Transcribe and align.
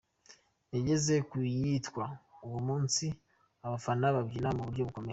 Yageze 0.73 1.15
ku 1.29 1.37
yitwa 1.57 2.03
’Uwo 2.45 2.59
munsi’ 2.67 3.05
abafana 3.65 4.05
babyina 4.15 4.49
mu 4.57 4.61
buryo 4.67 4.83
bukomeye. 4.87 5.09